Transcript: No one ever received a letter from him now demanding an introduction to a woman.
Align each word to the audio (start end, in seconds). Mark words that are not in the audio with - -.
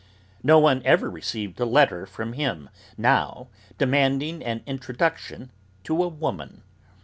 No 0.41 0.57
one 0.57 0.81
ever 0.83 1.11
received 1.11 1.59
a 1.59 1.65
letter 1.67 2.07
from 2.07 2.33
him 2.33 2.71
now 2.97 3.49
demanding 3.77 4.43
an 4.43 4.63
introduction 4.65 5.51
to 5.83 6.01
a 6.03 6.07
woman. 6.07 6.63